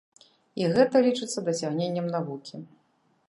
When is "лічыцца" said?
1.07-1.43